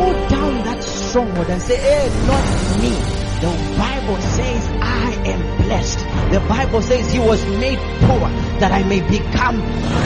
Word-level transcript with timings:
put 0.00 0.28
down 0.30 0.64
that 0.64 0.82
stronghold 0.82 1.48
and 1.50 1.60
say, 1.62 1.76
hey, 1.76 2.08
not 2.26 2.46
me. 2.80 2.92
The 3.40 3.52
Bible 3.78 4.20
says 4.20 4.62
I 4.80 5.12
am 5.32 5.40
blessed. 5.64 5.98
The 6.32 6.40
Bible 6.40 6.82
says 6.82 7.10
he 7.10 7.18
was 7.18 7.42
made 7.46 7.78
poor 8.04 8.28
that 8.60 8.70
I 8.72 8.82
may 8.82 9.00
become 9.00 9.56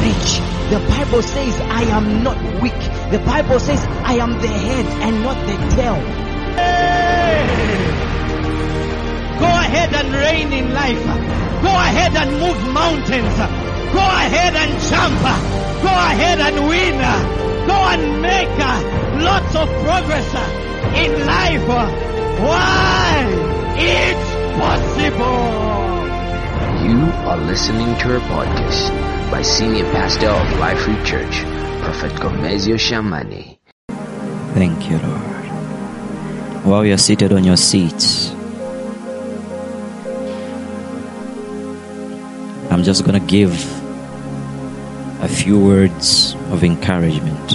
rich. 0.07 0.29
The 0.71 0.81
Bible 0.89 1.23
says 1.23 1.61
I 1.61 1.83
am 1.99 2.23
not 2.23 2.39
weak. 2.63 2.83
The 3.11 3.19
Bible 3.19 3.59
says 3.59 3.81
I 4.05 4.15
am 4.15 4.33
the 4.41 4.49
head 4.49 4.87
and 5.07 5.23
not 5.23 5.39
the 5.47 5.57
tail. 5.75 5.99
Go 9.43 9.51
ahead 9.65 9.91
and 9.95 10.09
reign 10.15 10.53
in 10.53 10.73
life. 10.73 11.05
Go 11.67 11.71
ahead 11.71 12.15
and 12.15 12.31
move 12.39 12.61
mountains. 12.73 13.37
Go 13.99 14.05
ahead 14.23 14.55
and 14.55 14.73
jump. 14.91 15.23
Go 15.83 15.91
ahead 15.91 16.39
and 16.39 16.69
win. 16.69 17.44
Go 17.67 17.79
and 17.95 18.23
make 18.23 18.49
uh, 18.59 18.81
lots 19.23 19.55
of 19.57 19.69
progress 19.85 20.35
uh, 20.35 20.95
in 20.97 21.27
life. 21.27 21.69
Uh, 21.69 21.89
Why? 22.45 23.27
It's 23.77 24.31
possible. 24.61 25.65
You 26.85 27.01
are 27.29 27.39
listening 27.39 27.97
to 28.01 28.17
a 28.17 28.21
podcast 28.21 28.91
by 29.31 29.43
Senior 29.43 29.85
Pastor 29.93 30.29
of 30.29 30.59
Life 30.59 30.79
Free 30.81 31.03
Church, 31.05 31.41
Prophet 31.83 32.13
Gomezio 32.21 32.77
Shamani. 32.77 33.57
Thank 34.55 34.91
you, 34.91 34.99
Lord. 34.99 35.45
While 36.65 36.85
you're 36.85 36.99
seated 36.99 37.33
on 37.33 37.45
your 37.45 37.57
seats, 37.57 38.31
I'm 42.71 42.83
just 42.83 43.05
going 43.05 43.21
to 43.21 43.27
give 43.27 43.51
a 45.21 45.29
few 45.29 45.59
words 45.59 46.35
of 46.51 46.65
encouragement. 46.65 47.53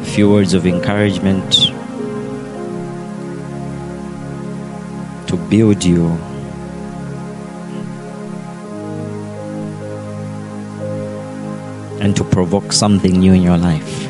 A 0.00 0.12
few 0.12 0.30
words 0.30 0.52
of 0.54 0.66
encouragement 0.66 1.52
to 5.28 5.36
build 5.48 5.84
you 5.84 6.08
and 12.00 12.16
to 12.16 12.24
provoke 12.24 12.72
something 12.72 13.12
new 13.20 13.32
in 13.32 13.42
your 13.42 13.58
life. 13.58 14.09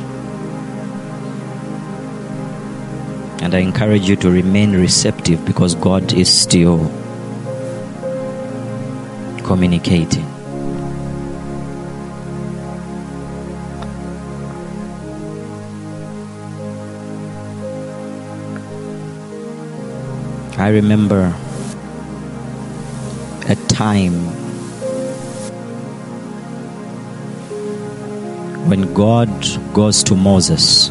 And 3.42 3.54
I 3.54 3.58
encourage 3.58 4.08
you 4.08 4.16
to 4.16 4.30
remain 4.30 4.72
receptive 4.72 5.44
because 5.46 5.74
God 5.74 6.12
is 6.12 6.28
still 6.30 6.78
communicating. 9.44 10.26
I 20.60 20.68
remember 20.68 21.34
a 23.48 23.56
time 23.68 24.12
when 28.68 28.92
God 28.92 29.30
goes 29.72 30.04
to 30.04 30.14
Moses. 30.14 30.90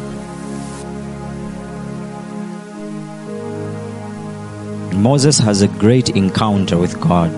Moses 4.94 5.38
has 5.38 5.62
a 5.62 5.68
great 5.68 6.10
encounter 6.10 6.76
with 6.76 7.00
God. 7.00 7.30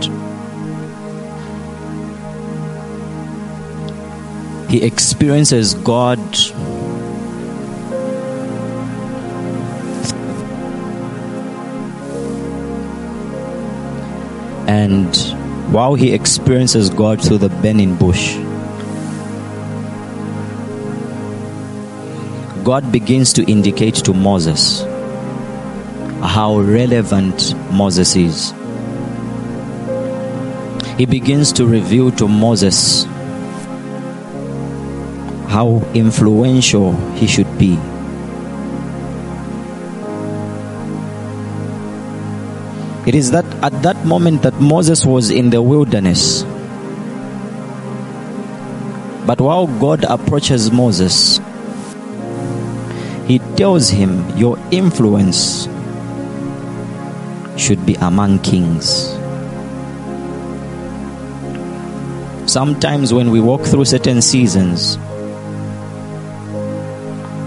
He 4.71 4.83
experiences 4.83 5.75
God 5.75 6.19
and 14.67 15.15
while 15.73 15.95
he 15.95 16.13
experiences 16.13 16.91
God 16.91 17.23
through 17.23 17.39
the 17.39 17.49
burning 17.49 17.97
bush, 17.97 18.37
God 22.65 22.91
begins 22.93 23.33
to 23.35 23.45
indicate 23.51 23.97
to 23.97 24.15
Moses 24.15 24.85
how 26.23 26.61
relevant 26.61 27.55
Moses 27.73 28.15
is. 28.15 28.55
He 30.97 31.05
begins 31.05 31.53
to 31.55 31.67
reveal 31.67 32.13
to 32.13 32.29
Moses 32.29 33.05
how 35.51 35.83
influential 35.95 36.95
he 37.19 37.27
should 37.27 37.59
be. 37.59 37.75
It 43.05 43.17
is 43.17 43.33
that 43.33 43.45
at 43.65 43.83
that 43.83 44.07
moment 44.07 44.43
that 44.43 44.61
Moses 44.61 45.05
was 45.05 45.31
in 45.31 45.51
the 45.51 45.61
wilderness. 45.61 46.45
But 49.27 49.41
while 49.41 49.67
God 49.67 50.05
approaches 50.05 50.71
Moses, 50.71 51.41
he 53.27 53.41
tells 53.59 53.91
him, 53.91 54.23
Your 54.39 54.57
influence 54.71 55.67
should 57.63 57.87
be 57.87 57.95
among 58.03 58.41
kings. 58.41 59.15
Sometimes 62.51 63.15
when 63.15 63.31
we 63.31 63.41
walk 63.41 63.63
through 63.63 63.85
certain 63.85 64.21
seasons, 64.21 64.99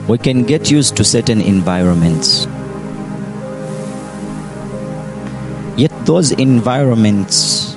we 0.07 0.17
can 0.17 0.43
get 0.43 0.71
used 0.71 0.95
to 0.95 1.03
certain 1.03 1.41
environments. 1.41 2.47
Yet 5.75 5.91
those 6.05 6.31
environments 6.31 7.75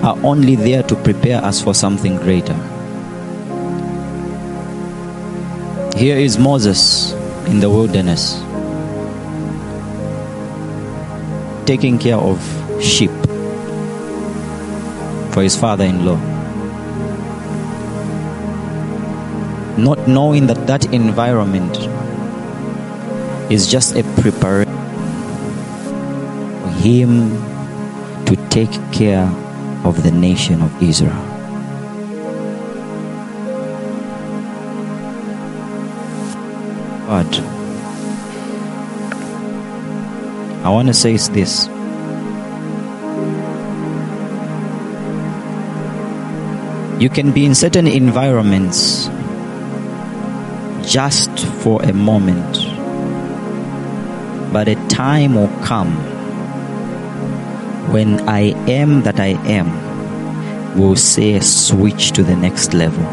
are 0.00 0.16
only 0.24 0.56
there 0.56 0.82
to 0.84 0.96
prepare 0.96 1.44
us 1.44 1.62
for 1.62 1.74
something 1.74 2.16
greater. 2.16 2.56
Here 5.98 6.16
is 6.16 6.38
Moses 6.38 7.12
in 7.44 7.60
the 7.60 7.68
wilderness 7.68 8.40
taking 11.70 12.00
care 12.00 12.16
of 12.16 12.36
sheep 12.82 13.12
for 15.30 15.40
his 15.40 15.56
father 15.56 15.84
in 15.84 16.04
law. 16.04 16.16
Not 19.78 20.08
knowing 20.08 20.48
that 20.48 20.66
that 20.66 20.92
environment 20.92 21.78
is 23.52 23.70
just 23.70 23.94
a 23.94 24.02
preparation 24.20 24.74
for 26.60 26.70
him 26.82 27.30
to 28.26 28.34
take 28.48 28.74
care 28.90 29.30
of 29.84 30.02
the 30.02 30.10
nation 30.10 30.62
of 30.62 30.82
Israel. 30.82 31.22
God, 37.06 37.49
I 40.62 40.68
want 40.68 40.88
to 40.88 40.94
say 40.94 41.14
is 41.14 41.30
this. 41.30 41.66
You 47.00 47.08
can 47.08 47.32
be 47.32 47.46
in 47.46 47.54
certain 47.54 47.86
environments 47.86 49.08
just 50.82 51.30
for 51.62 51.82
a 51.82 51.94
moment, 51.94 52.52
but 54.52 54.68
a 54.68 54.74
time 54.88 55.34
will 55.34 55.48
come 55.64 55.96
when 57.90 58.20
I 58.28 58.52
am 58.70 59.02
that 59.02 59.18
I 59.18 59.28
am 59.48 60.78
will 60.78 60.94
say 60.94 61.40
switch 61.40 62.12
to 62.12 62.22
the 62.22 62.36
next 62.36 62.74
level. 62.74 63.04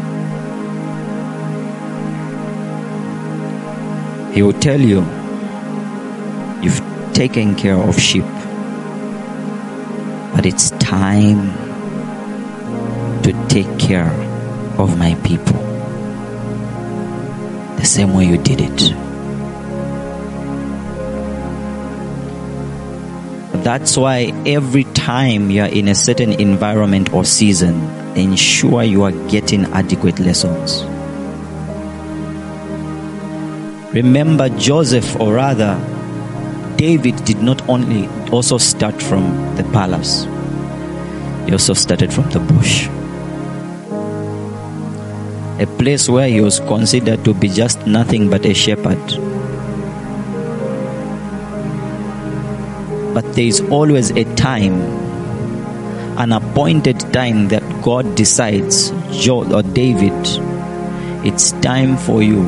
He 4.32 4.42
will 4.42 4.52
tell 4.52 4.80
you, 4.80 5.00
You've 7.18 7.56
care 7.56 7.74
of 7.74 7.98
sheep, 7.98 8.22
but 10.36 10.46
it's 10.46 10.70
time 10.78 11.50
to 13.24 13.32
take 13.48 13.76
care 13.76 14.12
of 14.78 14.96
my 14.96 15.16
people 15.24 15.58
the 17.76 17.84
same 17.84 18.14
way 18.14 18.24
you 18.24 18.38
did 18.38 18.60
it. 18.60 18.94
That's 23.64 23.96
why 23.96 24.32
every 24.46 24.84
time 24.84 25.50
you're 25.50 25.66
in 25.66 25.88
a 25.88 25.96
certain 25.96 26.34
environment 26.34 27.12
or 27.12 27.24
season, 27.24 27.74
ensure 28.16 28.84
you 28.84 29.02
are 29.02 29.28
getting 29.28 29.64
adequate 29.72 30.20
lessons. 30.20 30.84
Remember 33.92 34.48
Joseph, 34.50 35.18
or 35.18 35.34
rather, 35.34 35.97
David 36.78 37.24
did 37.24 37.42
not 37.42 37.68
only 37.68 38.06
also 38.30 38.56
start 38.56 39.02
from 39.02 39.24
the 39.56 39.64
palace, 39.72 40.26
he 41.44 41.50
also 41.50 41.74
started 41.74 42.12
from 42.12 42.30
the 42.30 42.38
bush. 42.38 42.86
A 45.60 45.66
place 45.76 46.08
where 46.08 46.28
he 46.28 46.40
was 46.40 46.60
considered 46.60 47.24
to 47.24 47.34
be 47.34 47.48
just 47.48 47.84
nothing 47.84 48.30
but 48.30 48.46
a 48.46 48.54
shepherd. 48.54 48.96
But 53.12 53.24
there 53.34 53.46
is 53.46 53.60
always 53.72 54.10
a 54.10 54.22
time, 54.36 54.80
an 56.16 56.30
appointed 56.30 57.00
time 57.12 57.48
that 57.48 57.64
God 57.82 58.14
decides, 58.14 58.92
Joel 59.10 59.52
or 59.52 59.64
David, 59.64 60.14
it's 61.26 61.50
time 61.60 61.96
for 61.96 62.22
you 62.22 62.44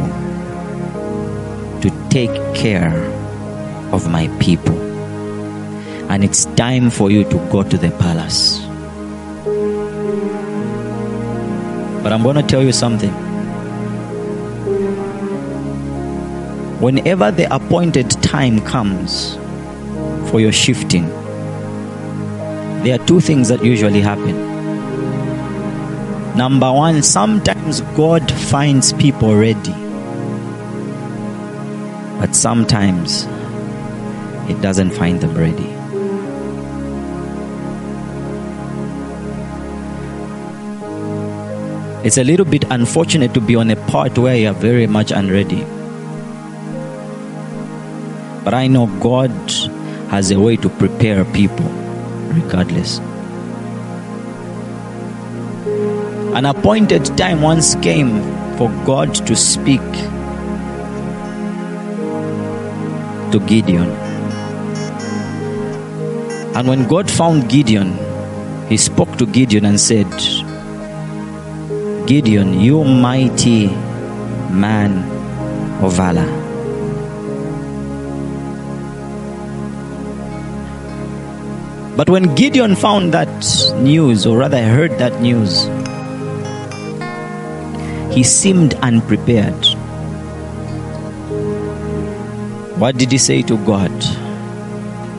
to 1.83 1.91
take 2.11 2.31
care 2.55 3.20
of 3.93 4.09
my 4.11 4.29
people. 4.39 4.79
And 6.11 6.25
it's 6.25 6.45
time 6.57 6.91
for 6.91 7.11
you 7.11 7.25
to 7.25 7.37
go 7.51 7.63
to 7.63 7.79
the 7.79 7.91
palace. 7.93 8.59
But 12.03 12.13
I'm 12.13 12.23
going 12.23 12.37
to 12.37 12.43
tell 12.43 12.63
you 12.63 12.73
something. 12.73 13.13
Whenever 16.81 17.31
the 17.31 17.55
appointed 17.55 18.11
time 18.23 18.61
comes 18.63 19.37
for 20.31 20.41
your 20.41 20.53
shifting, 20.53 21.07
there 22.83 22.99
are 22.99 23.07
two 23.07 23.21
things 23.21 23.49
that 23.49 23.63
usually 23.63 24.01
happen. 24.01 24.35
Number 26.37 26.73
one, 26.73 27.03
sometimes 27.03 27.83
God 27.95 28.33
finds 28.33 28.95
people 28.95 29.37
ready, 29.37 29.75
but 32.19 32.35
sometimes 32.35 33.27
He 34.51 34.57
doesn't 34.61 34.91
find 34.91 35.21
them 35.21 35.39
ready. 35.39 35.69
It's 42.05 42.19
a 42.19 42.25
little 42.25 42.45
bit 42.45 42.65
unfortunate 42.69 43.33
to 43.35 43.41
be 43.41 43.55
on 43.55 43.71
a 43.71 43.77
part 43.87 44.19
where 44.19 44.35
you 44.35 44.49
are 44.49 44.53
very 44.53 44.89
much 44.89 45.13
unready. 45.13 45.63
But 48.43 48.55
I 48.55 48.67
know 48.67 48.89
God 48.99 49.31
has 50.11 50.33
a 50.33 50.41
way 50.41 50.57
to 50.57 50.69
prepare 50.69 51.25
people 51.27 51.71
regardless. 52.35 52.99
An 56.35 56.45
appointed 56.45 57.05
time 57.17 57.41
once 57.41 57.77
came 57.77 58.21
for 58.59 58.69
God 58.85 59.15
to 59.27 59.37
speak 59.37 59.81
to 63.31 63.39
Gideon. 63.47 64.10
And 66.55 66.67
when 66.67 66.89
God 66.89 67.11
found 67.11 67.49
Gideon, 67.49 67.97
he 68.69 68.77
spoke 68.77 69.17
to 69.19 69.27
Gideon 69.27 69.65
and 69.65 69.79
said, 69.79 70.11
Gideon, 72.07 72.61
you 72.61 72.83
mighty 72.85 73.69
man 74.51 74.99
of 75.83 75.93
valor. 75.95 76.27
But 81.97 82.11
when 82.11 82.35
Gideon 82.35 82.75
found 82.77 83.13
that 83.15 83.29
news, 83.77 84.27
or 84.27 84.39
rather 84.39 84.63
heard 84.63 84.93
that 84.99 85.21
news, 85.21 85.67
he 88.15 88.25
seemed 88.25 88.75
unprepared. 88.75 89.67
What 92.81 92.97
did 92.97 93.13
he 93.13 93.19
say 93.19 93.43
to 93.43 93.57
God? 93.67 93.93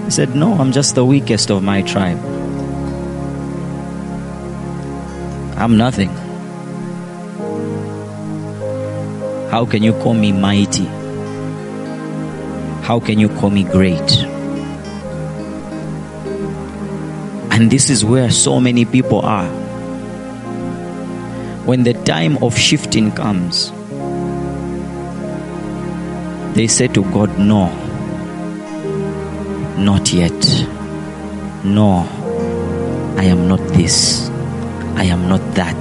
He 0.05 0.11
said, 0.11 0.35
No, 0.35 0.53
I'm 0.53 0.71
just 0.71 0.95
the 0.95 1.05
weakest 1.05 1.49
of 1.51 1.63
my 1.63 1.81
tribe. 1.81 2.19
I'm 5.57 5.77
nothing. 5.77 6.09
How 9.51 9.65
can 9.65 9.83
you 9.83 9.93
call 9.93 10.13
me 10.13 10.31
mighty? 10.31 10.85
How 12.83 12.99
can 12.99 13.19
you 13.19 13.29
call 13.29 13.49
me 13.49 13.63
great? 13.63 14.11
And 17.51 17.69
this 17.69 17.89
is 17.89 18.03
where 18.03 18.31
so 18.31 18.59
many 18.59 18.85
people 18.85 19.19
are. 19.19 19.49
When 21.65 21.83
the 21.83 21.93
time 21.93 22.41
of 22.41 22.57
shifting 22.57 23.11
comes, 23.11 23.71
they 26.55 26.67
say 26.67 26.87
to 26.87 27.03
God, 27.11 27.37
No, 27.37 27.67
not 29.85 30.13
yet. 30.13 30.67
No, 31.63 32.07
I 33.17 33.25
am 33.25 33.47
not 33.47 33.59
this. 33.73 34.29
I 34.95 35.05
am 35.05 35.27
not 35.27 35.41
that. 35.55 35.77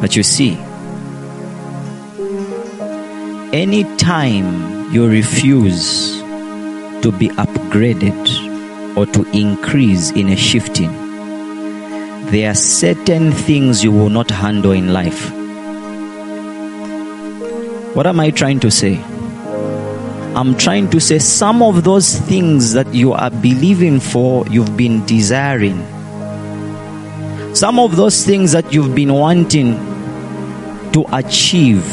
But 0.00 0.16
you 0.16 0.22
see, 0.22 0.56
any 3.52 3.84
time 3.96 4.92
you 4.92 5.08
refuse 5.08 6.20
to 7.02 7.12
be 7.12 7.28
upgraded 7.30 8.96
or 8.96 9.06
to 9.06 9.22
increase 9.36 10.10
in 10.12 10.28
a 10.28 10.36
shifting, 10.36 10.92
there 12.30 12.50
are 12.50 12.54
certain 12.54 13.32
things 13.32 13.82
you 13.82 13.90
will 13.90 14.10
not 14.10 14.30
handle 14.30 14.72
in 14.72 14.92
life. 14.92 15.30
What 17.94 18.06
am 18.06 18.20
I 18.20 18.30
trying 18.30 18.60
to 18.60 18.70
say? 18.70 19.02
I'm 20.36 20.56
trying 20.56 20.90
to 20.90 21.00
say 21.00 21.18
some 21.18 21.62
of 21.62 21.84
those 21.84 22.16
things 22.18 22.72
that 22.72 22.92
you 22.94 23.12
are 23.12 23.30
believing 23.30 23.98
for, 23.98 24.46
you've 24.48 24.76
been 24.76 25.04
desiring. 25.06 25.78
Some 27.54 27.80
of 27.80 27.96
those 27.96 28.24
things 28.24 28.52
that 28.52 28.72
you've 28.72 28.94
been 28.94 29.12
wanting 29.12 29.74
to 30.92 31.04
achieve. 31.12 31.84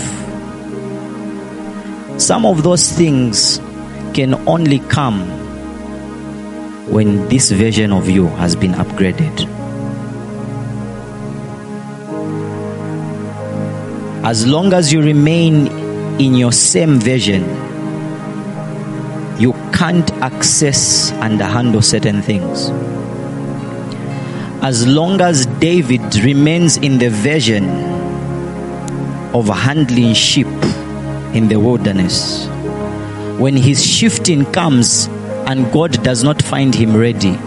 Some 2.18 2.46
of 2.46 2.64
those 2.64 2.92
things 2.92 3.60
can 4.14 4.36
only 4.48 4.80
come 4.80 5.22
when 6.92 7.28
this 7.30 7.52
version 7.52 7.92
of 7.92 8.10
you 8.10 8.28
has 8.28 8.56
been 8.56 8.74
upgraded. 8.74 9.48
As 14.24 14.46
long 14.46 14.74
as 14.74 14.94
you 14.94 15.02
remain 15.02 15.68
in 16.20 16.36
your 16.36 16.52
same 16.52 17.00
version, 17.00 17.44
can't 19.76 20.10
access 20.24 21.12
and 21.12 21.42
handle 21.42 21.82
certain 21.82 22.22
things. 22.22 22.70
As 24.64 24.88
long 24.88 25.20
as 25.20 25.46
David 25.60 26.16
remains 26.24 26.78
in 26.78 26.98
the 26.98 27.10
vision 27.10 27.66
of 29.36 29.50
handling 29.50 30.14
sheep 30.14 30.48
in 31.36 31.50
the 31.50 31.60
wilderness, 31.60 32.48
when 33.38 33.58
his 33.58 33.86
shifting 33.86 34.46
comes 34.54 35.08
and 35.46 35.70
God 35.74 36.02
does 36.04 36.24
not 36.24 36.42
find 36.42 36.74
him 36.74 36.96
ready, 36.96 37.38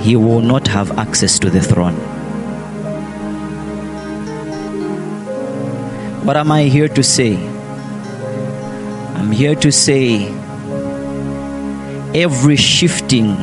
he 0.00 0.16
will 0.16 0.40
not 0.40 0.66
have 0.66 0.98
access 0.98 1.38
to 1.38 1.48
the 1.48 1.60
throne. 1.60 1.94
What 6.26 6.36
am 6.36 6.50
I 6.50 6.64
here 6.64 6.88
to 6.88 7.02
say? 7.04 7.36
I'm 9.14 9.30
here 9.30 9.54
to 9.54 9.70
say 9.70 10.34
every 12.14 12.56
shifting 12.56 13.36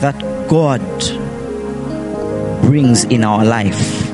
that 0.00 0.18
God 0.48 0.80
brings 2.62 3.04
in 3.04 3.24
our 3.24 3.44
life 3.44 4.06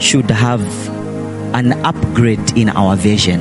should 0.00 0.30
have 0.30 0.62
an 1.54 1.72
upgrade 1.84 2.56
in 2.56 2.68
our 2.70 2.96
vision. 2.96 3.40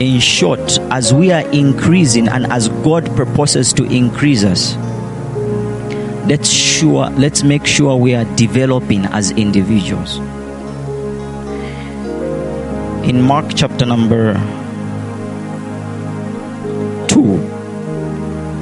In 0.00 0.20
short, 0.20 0.78
as 0.90 1.12
we 1.12 1.32
are 1.32 1.46
increasing 1.50 2.28
and 2.28 2.46
as 2.52 2.68
God 2.68 3.04
purposes 3.16 3.72
to 3.74 3.84
increase 3.84 4.44
us, 4.44 4.76
let's 6.28 6.50
sure 6.50 7.10
let's 7.10 7.42
make 7.42 7.66
sure 7.66 7.96
we 7.96 8.14
are 8.14 8.24
developing 8.36 9.06
as 9.06 9.32
individuals. 9.32 10.18
In 13.08 13.22
Mark 13.22 13.52
chapter 13.54 13.86
number 13.86 14.34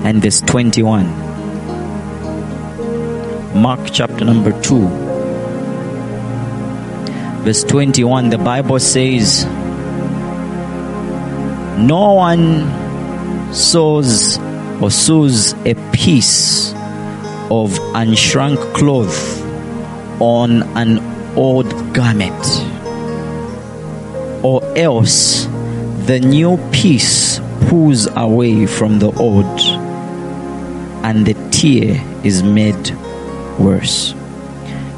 and 0.07 0.23
verse 0.23 0.41
21. 0.43 1.05
Mark 3.61 3.81
chapter 3.93 4.25
number 4.25 4.53
2 4.63 4.87
verse 7.43 7.65
21 7.65 8.31
the 8.31 8.39
Bible 8.39 8.79
says 8.79 9.45
no 11.77 12.13
one 12.13 12.45
sews 13.53 14.39
or 14.81 14.93
sews 14.93 15.55
a 15.65 15.75
piece 15.91 16.73
of 17.51 17.73
unshrunk 18.03 18.59
cloth 18.75 19.43
on 20.21 20.63
an 20.77 21.01
old 21.37 21.69
garment 21.93 22.47
or 24.45 24.63
else 24.79 25.47
the 26.07 26.21
new 26.21 26.57
piece 26.71 27.41
pulls 27.69 28.07
away 28.17 28.65
from 28.67 28.99
the 29.01 29.11
old, 29.19 29.86
and 31.07 31.25
the 31.25 31.35
tear 31.53 32.03
is 32.25 32.43
made 32.43 32.91
worse. 33.61 34.13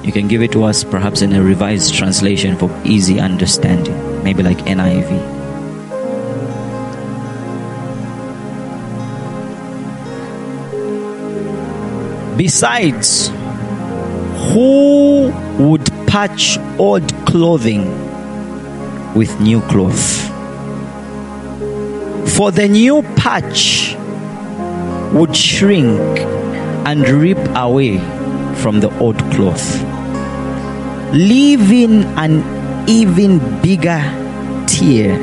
You 0.03 0.11
can 0.11 0.27
give 0.27 0.41
it 0.41 0.53
to 0.53 0.65
us 0.65 0.83
perhaps 0.83 1.21
in 1.21 1.35
a 1.35 1.43
revised 1.43 1.95
translation 1.95 2.57
for 2.57 2.71
easy 2.83 3.21
understanding, 3.21 4.25
maybe 4.25 4.43
like 4.43 4.57
NIV. 4.61 5.37
Besides, 12.39 13.29
who 14.55 15.31
would 15.59 15.85
patch 16.07 16.57
old 16.79 17.13
clothing 17.27 17.85
with 19.15 19.39
new 19.43 19.61
cloth? 19.61 20.27
For 22.35 22.51
the 22.51 22.67
new 22.67 23.03
patch 23.17 23.88
would 25.13 25.35
shrink 25.35 26.01
and 26.87 27.09
rip 27.09 27.39
away 27.57 27.99
from 28.57 28.81
the 28.81 28.91
old 28.99 29.19
cloth, 29.33 29.83
leaving 31.13 32.05
an 32.19 32.89
even 32.89 33.39
bigger 33.63 34.01
tear 34.67 35.19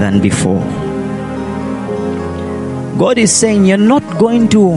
than 0.00 0.20
before. 0.20 0.62
God 2.98 3.18
is 3.18 3.32
saying, 3.32 3.66
You're 3.66 3.78
not 3.78 4.18
going 4.18 4.48
to 4.50 4.76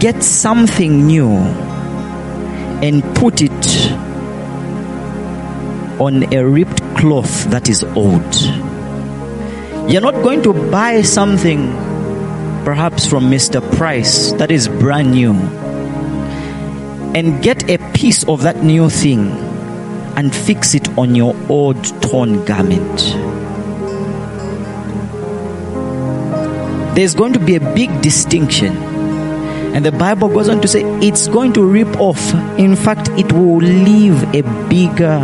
get 0.00 0.22
something 0.22 1.06
new 1.06 1.30
and 2.82 3.02
put 3.14 3.42
it 3.42 3.92
on 6.00 6.32
a 6.34 6.44
ripped 6.44 6.80
cloth 6.96 7.44
that 7.50 7.68
is 7.68 7.84
old. 7.84 8.34
You're 9.90 10.00
not 10.00 10.14
going 10.22 10.42
to 10.42 10.52
buy 10.70 11.02
something 11.02 11.81
perhaps 12.64 13.06
from 13.06 13.24
Mr. 13.30 13.60
Price 13.76 14.32
that 14.32 14.50
is 14.50 14.68
brand 14.68 15.12
new 15.12 15.32
and 17.14 17.42
get 17.42 17.68
a 17.68 17.78
piece 17.92 18.24
of 18.24 18.42
that 18.42 18.62
new 18.62 18.88
thing 18.88 19.30
and 20.16 20.34
fix 20.34 20.74
it 20.74 20.88
on 20.96 21.14
your 21.14 21.34
old 21.48 21.82
torn 22.02 22.44
garment. 22.44 22.98
There's 26.96 27.14
going 27.14 27.32
to 27.32 27.38
be 27.38 27.56
a 27.56 27.60
big 27.74 28.00
distinction 28.00 28.76
and 29.74 29.84
the 29.84 29.92
Bible 29.92 30.28
goes 30.28 30.48
on 30.48 30.60
to 30.60 30.68
say 30.68 30.82
it's 31.00 31.28
going 31.28 31.54
to 31.54 31.64
rip 31.64 31.96
off. 31.98 32.34
In 32.58 32.76
fact, 32.76 33.08
it 33.10 33.32
will 33.32 33.56
leave 33.56 34.22
a 34.34 34.42
bigger 34.68 35.18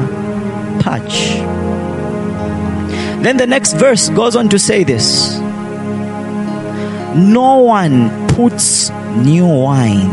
patch. 0.81 1.37
Then 3.23 3.37
the 3.37 3.47
next 3.47 3.75
verse 3.75 4.09
goes 4.09 4.37
on 4.37 4.49
to 4.49 4.59
say 4.59 4.85
this 4.85 5.38
No 7.15 7.57
one 7.59 8.29
puts 8.29 8.91
new 9.17 9.47
wine 9.47 10.11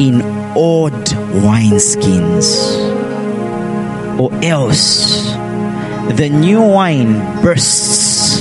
in 0.00 0.22
old 0.56 0.92
wineskins, 1.44 2.46
or 4.18 4.32
else 4.42 5.32
the 6.16 6.28
new 6.28 6.62
wine 6.62 7.42
bursts 7.42 8.40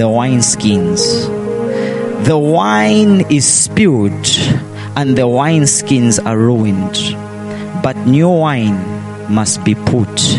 the 0.00 0.06
wineskins. 0.06 1.28
The 2.24 2.38
wine 2.38 3.22
is 3.30 3.46
spilled 3.46 4.26
and 4.96 5.16
the 5.16 5.28
wineskins 5.28 6.18
are 6.24 6.38
ruined, 6.38 6.96
but 7.82 7.96
new 8.06 8.30
wine 8.30 8.80
must 9.30 9.62
be 9.62 9.74
put 9.74 10.38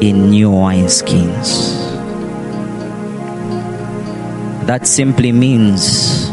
in 0.00 0.30
new 0.30 0.50
wineskins. 0.50 1.79
That 4.70 4.86
simply 4.86 5.32
means 5.32 6.30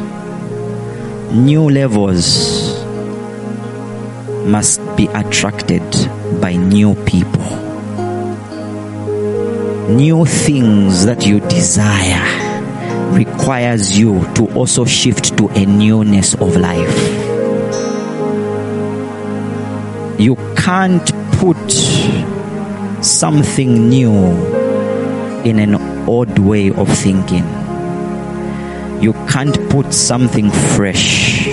new 1.33 1.71
levels 1.71 2.77
must 4.45 4.79
be 4.95 5.07
attracted 5.07 5.81
by 6.39 6.53
new 6.53 6.93
people, 6.93 7.49
new 9.89 10.23
things 10.23 11.05
that 11.05 11.25
you 11.25 11.39
desire 11.49 12.21
requires 13.17 13.97
you 13.97 14.21
to 14.35 14.45
also 14.53 14.85
shift 14.85 15.35
to 15.39 15.47
a 15.55 15.65
newness 15.65 16.35
of 16.35 16.55
life. 16.57 16.97
You 20.19 20.35
can't 20.55 21.11
put 21.41 21.71
something 23.03 23.89
new 23.89 24.13
in 25.43 25.57
an 25.57 25.73
odd 26.07 26.37
way 26.37 26.69
of 26.69 26.87
thinking. 26.87 27.56
You 28.99 29.13
can't 29.29 29.69
put 29.69 29.93
something 29.93 30.49
fresh 30.49 31.47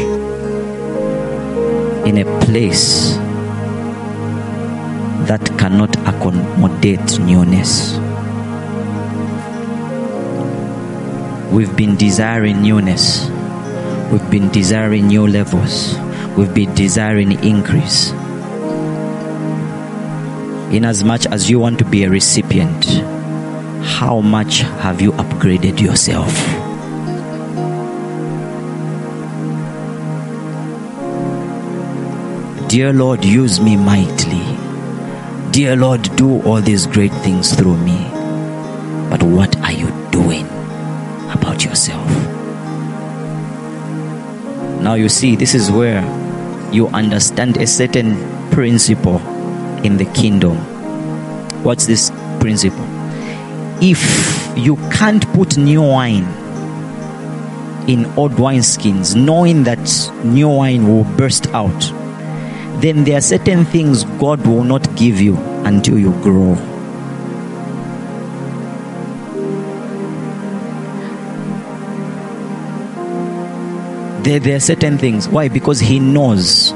in 2.05 2.17
a 2.17 2.25
place 2.41 3.17
that 5.29 5.45
cannot 5.59 5.95
accommodate 6.09 7.19
newness. 7.21 7.99
We've 11.53 11.77
been 11.77 11.97
desiring 11.97 12.63
newness. 12.63 13.29
We've 14.11 14.31
been 14.31 14.49
desiring 14.49 15.09
new 15.09 15.27
levels. 15.27 15.99
We've 16.39 16.55
been 16.55 16.75
desiring 16.75 17.33
increase. 17.45 18.13
In 20.73 20.87
as 20.87 21.05
much 21.05 21.27
as 21.27 21.51
you 21.51 21.61
want 21.61 21.79
to 21.81 21.85
be 21.85 22.05
a 22.05 22.11
recipient, 22.11 22.87
how 23.85 24.23
much 24.23 24.61
have 24.81 25.03
you 25.03 25.13
upgraded 25.13 25.79
yourself? 25.79 26.64
Dear 32.69 32.93
Lord, 32.93 33.25
use 33.25 33.61
me 33.61 33.77
mightily. 33.77 34.45
Dear 35.53 35.77
Lord, 35.77 36.03
do 36.17 36.43
all 36.43 36.61
these 36.61 36.87
great 36.87 37.13
things 37.23 37.53
through 37.55 37.77
me. 37.77 38.09
But 39.11 39.23
what 39.23 39.57
are 39.59 39.73
you 39.73 39.91
doing? 40.11 40.49
about 41.35 41.65
yourself. 41.65 42.07
Now 44.81 44.95
you 44.95 45.09
see, 45.09 45.37
this 45.37 45.55
is 45.55 45.71
where 45.71 46.03
you 46.73 46.89
understand 46.89 47.57
a 47.57 47.67
certain 47.67 48.17
principle 48.51 49.19
in 49.85 49.97
the 49.97 50.07
kingdom. 50.07 50.57
What's 51.63 51.87
this 51.87 52.11
principle? 52.41 52.87
If 53.81 54.57
you 54.57 54.77
can't 54.91 55.27
put 55.33 55.57
new 55.57 55.83
wine 55.83 56.25
in 57.89 58.07
old 58.17 58.33
wineskins, 58.33 59.15
knowing 59.15 59.65
that 59.65 60.25
new 60.25 60.49
wine 60.49 60.87
will 60.87 61.05
burst 61.17 61.49
out, 61.49 61.93
then 62.85 63.05
there 63.05 63.17
are 63.17 63.23
certain 63.23 63.65
things 63.65 64.05
God 64.21 64.47
will 64.47 64.63
not 64.63 64.95
give 64.95 65.19
you 65.19 65.39
until 65.65 65.99
you 65.99 66.13
grow. 66.21 66.55
There, 74.23 74.39
there 74.39 74.57
are 74.57 74.61
certain 74.61 74.99
things. 74.99 75.27
Why? 75.31 75.49
Because 75.49 75.81
He 75.81 75.99
knows 75.99 76.73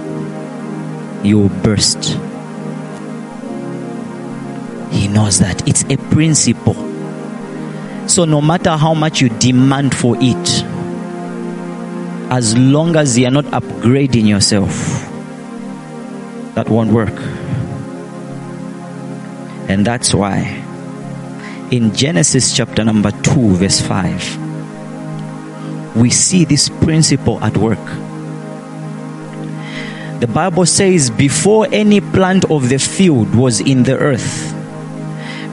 you 1.22 1.40
will 1.40 1.62
burst. 1.62 2.02
He 4.90 5.08
knows 5.08 5.40
that. 5.40 5.62
It's 5.68 5.82
a 5.90 5.98
principle. 6.10 6.74
So, 8.08 8.24
no 8.24 8.40
matter 8.40 8.70
how 8.78 8.94
much 8.94 9.20
you 9.20 9.28
demand 9.28 9.94
for 9.94 10.16
it, 10.18 10.64
as 12.30 12.56
long 12.56 12.96
as 12.96 13.18
you're 13.18 13.30
not 13.30 13.44
upgrading 13.46 14.26
yourself, 14.26 14.97
that 16.58 16.68
won't 16.68 16.90
work. 16.90 17.14
And 19.70 19.86
that's 19.86 20.12
why 20.12 20.58
in 21.70 21.94
Genesis 21.94 22.56
chapter 22.56 22.82
number 22.82 23.12
2, 23.12 23.54
verse 23.54 23.80
5, 23.80 25.96
we 25.96 26.10
see 26.10 26.44
this 26.44 26.68
principle 26.68 27.38
at 27.44 27.56
work. 27.56 27.78
The 30.18 30.26
Bible 30.26 30.66
says, 30.66 31.10
before 31.10 31.68
any 31.70 32.00
plant 32.00 32.50
of 32.50 32.68
the 32.68 32.80
field 32.80 33.36
was 33.36 33.60
in 33.60 33.84
the 33.84 33.96
earth, 33.96 34.52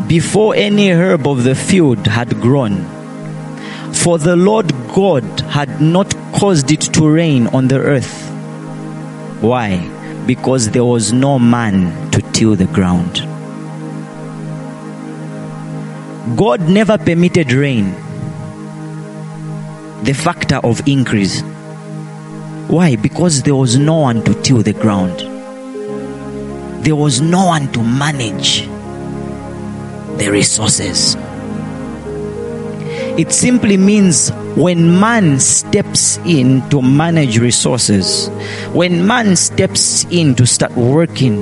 before 0.07 0.55
any 0.55 0.89
herb 0.89 1.27
of 1.27 1.43
the 1.43 1.53
field 1.53 2.07
had 2.07 2.41
grown, 2.41 2.83
for 3.93 4.17
the 4.17 4.35
Lord 4.35 4.74
God 4.95 5.24
had 5.41 5.79
not 5.79 6.15
caused 6.33 6.71
it 6.71 6.81
to 6.93 7.07
rain 7.07 7.45
on 7.47 7.67
the 7.67 7.77
earth. 7.77 8.27
Why? 9.41 9.91
Because 10.25 10.72
there 10.72 10.86
was 10.86 11.13
no 11.13 11.38
man 11.38 12.12
to 12.12 12.22
till 12.32 12.55
the 12.55 12.65
ground. 12.65 13.24
God 16.36 16.67
never 16.67 16.98
permitted 16.98 17.53
rain 17.53 17.94
the 20.03 20.13
factor 20.13 20.58
of 20.58 20.88
increase. 20.88 21.41
Why? 22.67 22.96
Because 22.96 23.44
there 23.44 23.55
was 23.55 23.77
no 23.77 23.98
one 23.98 24.24
to 24.24 24.34
till 24.41 24.62
the 24.63 24.74
ground, 24.74 25.20
there 26.84 26.96
was 26.96 27.22
no 27.22 27.46
one 27.46 27.72
to 27.74 27.84
manage 27.84 28.67
the 30.17 30.29
resources. 30.32 31.15
It 33.17 33.32
simply 33.32 33.77
means 33.77 34.32
when 34.55 35.00
man 35.01 35.39
steps 35.39 36.17
in 36.19 36.67
to 36.69 36.81
manage 36.81 37.38
resources, 37.38 38.29
when 38.71 39.05
man 39.05 39.35
steps 39.35 40.05
in 40.05 40.33
to 40.35 40.47
start 40.47 40.71
working 40.77 41.38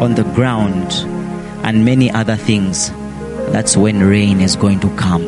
on 0.00 0.14
the 0.14 0.22
ground 0.34 0.92
and 1.64 1.84
many 1.84 2.08
other 2.12 2.36
things, 2.36 2.90
that's 3.50 3.76
when 3.76 4.00
rain 4.00 4.40
is 4.40 4.54
going 4.54 4.78
to 4.78 4.88
come. 4.96 5.24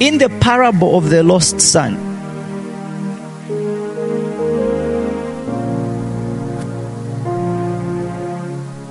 In 0.00 0.18
the 0.18 0.30
parable 0.40 0.96
of 0.96 1.10
the 1.10 1.22
lost 1.22 1.60
son, 1.60 2.13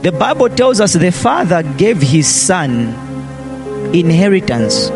the 0.03 0.11
Bible 0.11 0.49
tells 0.49 0.81
us 0.81 0.93
the 0.93 1.11
father 1.13 1.63
gave 1.63 2.01
his 2.01 2.27
son 2.27 2.89
inheritance. 3.95 4.89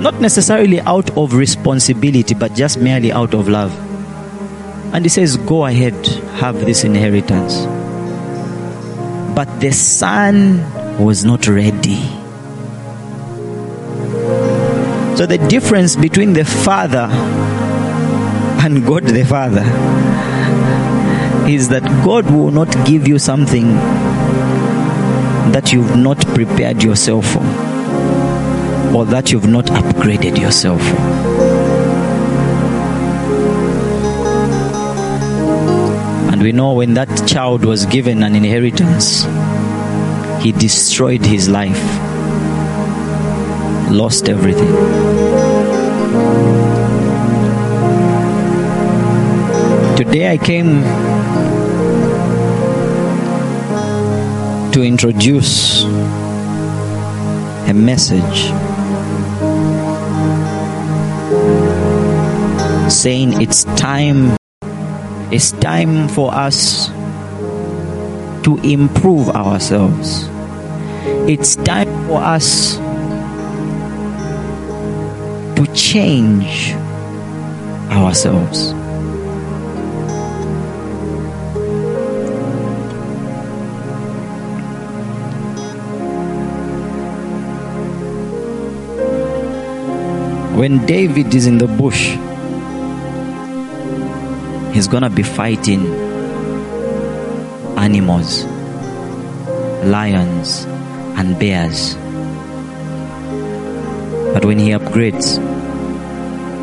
Not 0.00 0.20
necessarily 0.22 0.80
out 0.80 1.14
of 1.16 1.34
responsibility, 1.34 2.34
but 2.34 2.54
just 2.54 2.78
merely 2.78 3.12
out 3.12 3.34
of 3.34 3.46
love. 3.46 3.72
And 4.94 5.04
he 5.04 5.10
says, 5.10 5.36
Go 5.36 5.66
ahead, 5.66 5.94
have 6.40 6.64
this 6.64 6.84
inheritance. 6.84 7.66
But 9.36 9.60
the 9.60 9.72
son 9.72 10.64
was 10.98 11.26
not 11.26 11.46
ready. 11.46 12.00
So 15.16 15.26
the 15.26 15.44
difference 15.48 15.94
between 15.94 16.32
the 16.32 16.46
father 16.46 17.08
and 18.64 18.86
God 18.86 19.04
the 19.04 19.24
Father 19.24 19.62
is 21.48 21.68
that 21.68 21.82
God 22.04 22.30
will 22.30 22.50
not 22.50 22.68
give 22.86 23.06
you 23.06 23.18
something 23.18 23.74
that 25.52 25.72
you've 25.72 25.94
not 25.96 26.18
prepared 26.28 26.82
yourself 26.82 27.26
for 27.26 27.40
or 28.96 29.04
that 29.04 29.30
you've 29.30 29.46
not 29.46 29.66
upgraded 29.66 30.40
yourself 30.40 30.80
for. 30.80 30.96
And 36.32 36.42
we 36.42 36.52
know 36.52 36.72
when 36.72 36.94
that 36.94 37.28
child 37.28 37.64
was 37.64 37.84
given 37.86 38.22
an 38.22 38.34
inheritance, 38.34 39.24
he 40.42 40.52
destroyed 40.52 41.24
his 41.26 41.48
life, 41.48 41.82
lost 43.90 44.30
everything. 44.30 44.74
Today 49.96 50.32
I 50.32 50.38
came 50.38 50.82
to 54.74 54.82
introduce 54.82 55.84
a 55.84 57.72
message 57.72 58.50
saying 62.90 63.40
it's 63.40 63.62
time 63.78 64.36
it's 65.30 65.52
time 65.52 66.08
for 66.08 66.34
us 66.34 66.88
to 68.42 68.58
improve 68.64 69.28
ourselves. 69.30 70.28
It's 71.30 71.54
time 71.54 71.88
for 72.08 72.20
us 72.20 72.76
to 75.54 75.66
change 75.72 76.74
ourselves 77.90 78.74
when 90.64 90.86
David 90.86 91.34
is 91.34 91.46
in 91.46 91.58
the 91.58 91.66
bush, 91.66 92.16
he's 94.74 94.88
gonna 94.88 95.10
be 95.10 95.22
fighting 95.22 95.84
animals, 97.76 98.46
lions, 99.84 100.64
and 101.20 101.38
bears. 101.38 101.96
But 104.32 104.46
when 104.46 104.58
he 104.58 104.70
upgrades, 104.70 105.36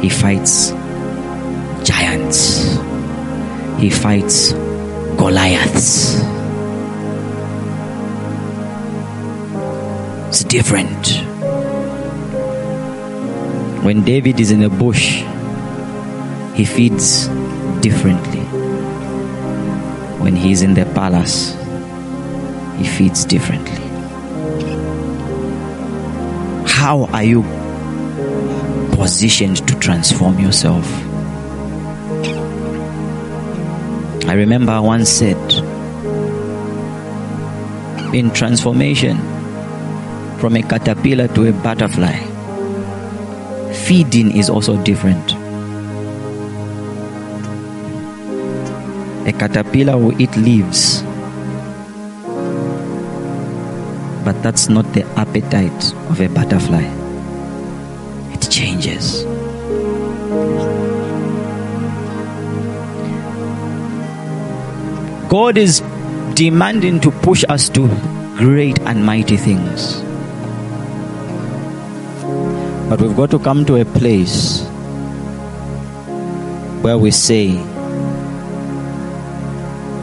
he 0.02 0.10
fights 0.10 0.72
giants, 1.88 2.74
he 3.78 3.92
fights 3.92 4.54
Goliaths. 5.22 6.18
It's 10.30 10.44
different. 10.44 11.21
When 13.84 14.04
David 14.04 14.40
is 14.40 14.52
in 14.52 14.62
the 14.62 14.70
bush, 14.70 15.24
he 16.54 16.66
feeds 16.66 17.28
differently. 17.82 18.42
When 20.22 20.36
he's 20.36 20.62
in 20.62 20.76
the 20.76 20.86
palace, 20.86 21.56
he 22.78 22.86
feeds 22.86 23.26
differently. 23.26 23.82
How 26.68 27.06
are 27.12 27.24
you 27.24 27.44
positioned 28.96 29.68
to 29.68 29.76
transform 29.80 30.40
yourself? 30.40 30.86
I 34.28 34.34
remember 34.34 34.72
I 34.74 34.80
once 34.80 35.10
said, 35.10 35.38
in 38.14 38.30
transformation 38.32 39.18
from 40.38 40.56
a 40.56 40.62
caterpillar 40.62 41.28
to 41.30 41.50
a 41.50 41.52
butterfly, 41.52 42.31
feeding 43.92 44.38
is 44.38 44.50
also 44.50 44.82
different. 44.84 45.34
A 49.28 49.34
caterpillar 49.34 49.98
will 49.98 50.16
eat 50.22 50.34
leaves, 50.38 51.02
but 54.24 54.42
that's 54.42 54.70
not 54.70 54.86
the 54.94 55.04
appetite 55.18 55.94
of 56.10 56.22
a 56.22 56.30
butterfly. 56.30 56.88
It 58.32 58.50
changes. 58.50 59.26
God 65.28 65.58
is 65.58 65.82
demanding 66.36 67.02
to 67.02 67.12
push 67.12 67.44
us 67.50 67.68
to 67.68 67.90
great 68.38 68.80
and 68.84 69.06
mighty 69.06 69.36
things. 69.36 70.02
But 72.92 73.00
we've 73.00 73.16
got 73.16 73.32
to 73.32 73.40
come 73.40 73.64
to 73.68 73.78
a 73.78 73.86
place 73.86 74.66
where 76.84 76.98
we 76.98 77.10
say, 77.12 77.54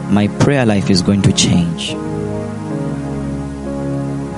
My 0.09 0.27
prayer 0.39 0.65
life 0.65 0.89
is 0.89 1.03
going 1.03 1.21
to 1.21 1.31
change. 1.31 1.89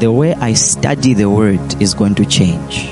The 0.02 0.12
way 0.12 0.34
I 0.34 0.52
study 0.52 1.14
the 1.14 1.30
word 1.30 1.82
is 1.82 1.94
going 1.94 2.16
to 2.16 2.26
change. 2.26 2.88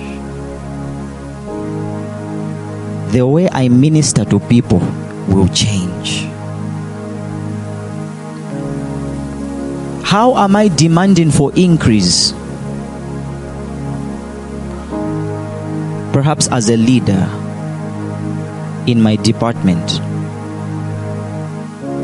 The 3.12 3.28
way 3.28 3.50
I 3.52 3.68
minister 3.68 4.24
to 4.24 4.40
people 4.40 4.80
will 5.28 5.50
change. 5.50 6.22
How 10.08 10.38
am 10.38 10.56
I 10.56 10.70
demanding 10.70 11.32
for 11.32 11.52
increase? 11.54 12.34
Perhaps 16.20 16.50
as 16.50 16.70
a 16.70 16.76
leader 16.76 17.30
in 18.88 19.02
my 19.02 19.16
department, 19.16 20.02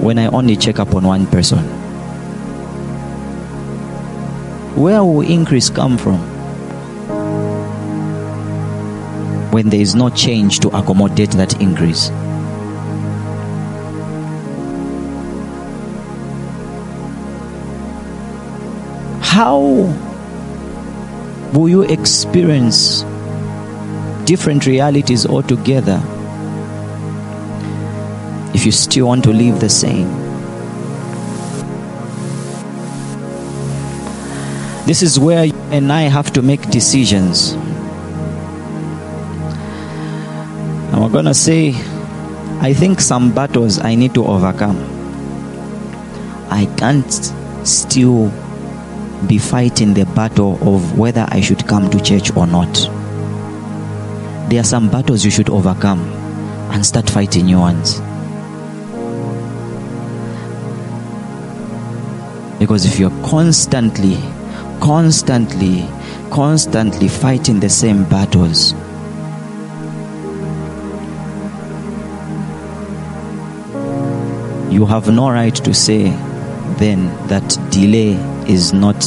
when 0.02 0.18
I 0.18 0.28
only 0.28 0.56
check 0.56 0.80
up 0.80 0.96
on 0.96 1.04
one 1.04 1.28
person, 1.28 1.60
where 4.82 5.04
will 5.04 5.20
increase 5.20 5.70
come 5.70 5.98
from? 5.98 6.20
When 9.52 9.68
there 9.68 9.82
is 9.82 9.96
no 9.96 10.10
change 10.10 10.62
to 10.62 10.70
accommodate 10.70 11.32
that 11.32 11.60
increase. 11.60 12.08
How 19.20 19.60
will 21.52 21.68
you 21.68 21.82
experience 21.82 23.04
different 24.26 24.66
realities 24.66 25.26
altogether 25.26 26.02
if 28.54 28.66
you 28.66 28.72
still 28.72 29.08
want 29.08 29.24
to 29.24 29.32
live 29.32 29.60
the 29.60 29.70
same? 29.70 30.08
This 34.86 35.02
is 35.02 35.20
where 35.20 35.46
you 35.46 35.54
and 35.72 35.92
I 35.92 36.04
have 36.04 36.32
to 36.34 36.42
make 36.42 36.70
decisions. 36.70 37.56
We're 40.94 41.10
going 41.10 41.26
to 41.26 41.34
say, 41.34 41.74
I 42.62 42.74
think 42.74 43.02
some 43.02 43.34
battles 43.34 43.80
I 43.80 43.96
need 43.96 44.14
to 44.14 44.26
overcome. 44.26 44.78
I 46.50 46.66
can't 46.78 47.12
still 47.68 48.32
be 49.28 49.38
fighting 49.38 49.94
the 49.94 50.06
battle 50.06 50.58
of 50.62 50.98
whether 50.98 51.26
I 51.30 51.42
should 51.42 51.68
come 51.68 51.90
to 51.90 52.02
church 52.02 52.36
or 52.36 52.48
not. 52.48 53.05
There 54.56 54.62
are 54.62 54.64
some 54.64 54.90
battles 54.90 55.26
you 55.26 55.32
should 55.32 55.50
overcome 55.50 56.00
and 56.72 56.86
start 56.86 57.10
fighting 57.10 57.48
new 57.48 57.60
ones. 57.60 58.00
Because 62.58 62.86
if 62.86 62.98
you're 62.98 63.10
constantly, 63.26 64.16
constantly, 64.80 65.86
constantly 66.32 67.10
fighting 67.10 67.60
the 67.60 67.68
same 67.68 68.06
battles, 68.06 68.72
you 74.74 74.86
have 74.86 75.14
no 75.14 75.32
right 75.32 75.54
to 75.54 75.74
say 75.74 76.12
then 76.78 77.08
that 77.28 77.58
delay 77.72 78.14
is 78.48 78.72
not 78.72 79.02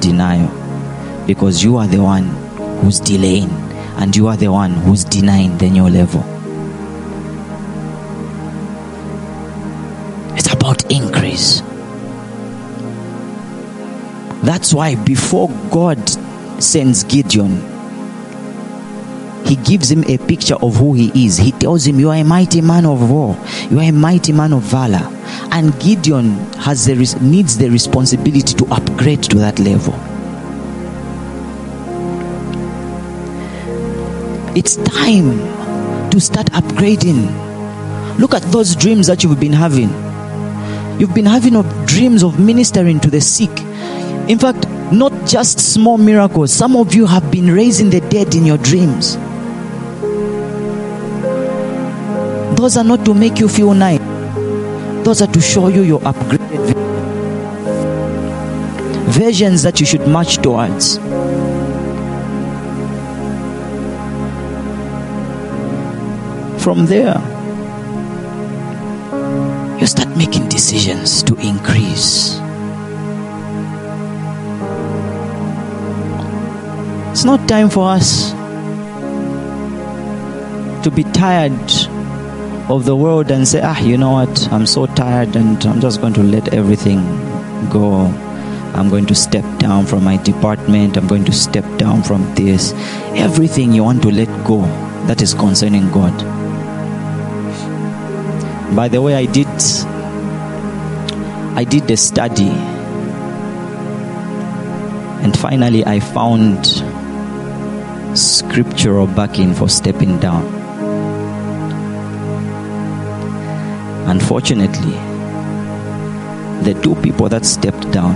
denial 0.00 0.50
because 1.26 1.64
you 1.64 1.78
are 1.78 1.86
the 1.86 2.02
one 2.02 2.24
who's 2.82 3.00
delaying 3.00 3.69
and 4.00 4.16
you 4.16 4.28
are 4.28 4.36
the 4.36 4.48
one 4.48 4.70
who's 4.70 5.04
denying 5.04 5.56
the 5.58 5.68
new 5.68 5.86
level. 5.88 6.24
It's 10.36 10.50
about 10.52 10.90
increase. 10.90 11.60
That's 14.42 14.72
why 14.72 14.94
before 14.94 15.50
God 15.70 15.98
sends 16.62 17.04
Gideon, 17.04 17.60
he 19.44 19.56
gives 19.56 19.90
him 19.90 20.02
a 20.04 20.16
picture 20.16 20.54
of 20.54 20.76
who 20.76 20.94
he 20.94 21.26
is. 21.26 21.36
He 21.36 21.52
tells 21.52 21.86
him, 21.86 22.00
You 22.00 22.10
are 22.10 22.16
a 22.16 22.24
mighty 22.24 22.62
man 22.62 22.86
of 22.86 23.10
war, 23.10 23.36
you 23.70 23.80
are 23.80 23.84
a 23.84 23.90
mighty 23.92 24.32
man 24.32 24.54
of 24.54 24.62
valor. 24.62 25.06
And 25.52 25.78
Gideon 25.78 26.36
has 26.54 26.86
the, 26.86 26.94
needs 27.20 27.58
the 27.58 27.68
responsibility 27.68 28.54
to 28.54 28.64
upgrade 28.72 29.22
to 29.24 29.36
that 29.38 29.58
level. 29.58 30.09
It's 34.52 34.74
time 34.76 35.38
to 36.10 36.20
start 36.20 36.46
upgrading. 36.48 38.18
Look 38.18 38.34
at 38.34 38.42
those 38.50 38.74
dreams 38.74 39.06
that 39.06 39.22
you've 39.22 39.38
been 39.38 39.52
having. 39.52 39.90
You've 40.98 41.14
been 41.14 41.26
having 41.26 41.54
of 41.54 41.86
dreams 41.86 42.24
of 42.24 42.40
ministering 42.40 42.98
to 43.00 43.10
the 43.10 43.20
sick. 43.20 43.50
In 44.28 44.40
fact, 44.40 44.68
not 44.92 45.12
just 45.24 45.60
small 45.60 45.98
miracles. 45.98 46.52
Some 46.52 46.74
of 46.74 46.94
you 46.96 47.06
have 47.06 47.30
been 47.30 47.52
raising 47.52 47.90
the 47.90 48.00
dead 48.00 48.34
in 48.34 48.44
your 48.44 48.58
dreams. 48.58 49.16
Those 52.58 52.76
are 52.76 52.84
not 52.84 53.04
to 53.04 53.14
make 53.14 53.38
you 53.38 53.48
feel 53.48 53.72
nice. 53.72 54.00
Those 55.04 55.22
are 55.22 55.32
to 55.32 55.40
show 55.40 55.68
you 55.68 55.82
your 55.82 56.00
upgraded 56.00 56.74
visions 59.10 59.62
that 59.62 59.78
you 59.78 59.86
should 59.86 60.08
march 60.08 60.38
towards. 60.38 60.98
From 66.60 66.84
there, 66.84 67.16
you 69.80 69.86
start 69.86 70.14
making 70.14 70.50
decisions 70.50 71.22
to 71.22 71.34
increase. 71.36 72.38
It's 77.10 77.24
not 77.24 77.48
time 77.48 77.70
for 77.70 77.88
us 77.88 78.32
to 80.84 80.90
be 80.94 81.02
tired 81.02 81.58
of 82.70 82.84
the 82.84 82.94
world 82.94 83.30
and 83.30 83.48
say, 83.48 83.62
ah, 83.64 83.80
you 83.80 83.96
know 83.96 84.10
what, 84.10 84.52
I'm 84.52 84.66
so 84.66 84.84
tired 84.84 85.34
and 85.36 85.64
I'm 85.64 85.80
just 85.80 86.02
going 86.02 86.12
to 86.12 86.22
let 86.22 86.52
everything 86.52 87.00
go. 87.70 88.04
I'm 88.74 88.90
going 88.90 89.06
to 89.06 89.14
step 89.14 89.44
down 89.58 89.86
from 89.86 90.04
my 90.04 90.18
department. 90.18 90.98
I'm 90.98 91.06
going 91.06 91.24
to 91.24 91.32
step 91.32 91.64
down 91.78 92.02
from 92.02 92.22
this. 92.34 92.74
Everything 93.16 93.72
you 93.72 93.82
want 93.82 94.02
to 94.02 94.10
let 94.10 94.28
go 94.46 94.60
that 95.06 95.22
is 95.22 95.32
concerning 95.32 95.90
God. 95.90 96.39
By 98.74 98.88
the 98.88 99.02
way, 99.02 99.14
I 99.14 99.26
did 99.26 99.48
I 101.56 101.64
did 101.64 101.90
a 101.90 101.96
study 101.96 102.50
and 105.22 105.36
finally 105.36 105.84
I 105.84 106.00
found 106.00 106.66
scriptural 108.16 109.06
backing 109.06 109.54
for 109.54 109.68
stepping 109.68 110.18
down. 110.18 110.44
Unfortunately, 114.08 114.96
the 116.62 116.78
two 116.82 116.94
people 117.02 117.28
that 117.28 117.44
stepped 117.44 117.90
down 117.90 118.14